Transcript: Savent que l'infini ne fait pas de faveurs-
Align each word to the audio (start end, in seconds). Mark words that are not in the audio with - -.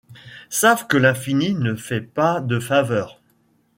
Savent 0.49 0.87
que 0.87 0.97
l'infini 0.97 1.53
ne 1.53 1.75
fait 1.75 2.01
pas 2.01 2.41
de 2.41 2.59
faveurs- 2.59 3.19